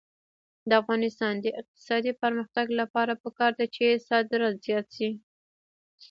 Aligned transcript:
د 0.69 0.71
افغانستان 0.81 1.33
د 1.39 1.45
اقتصادي 1.61 2.13
پرمختګ 2.21 2.67
لپاره 2.81 3.13
پکار 3.23 3.51
ده 3.59 3.65
چې 3.75 3.85
صادرات 4.07 4.55
زیات 4.65 4.87
شي. 4.97 5.09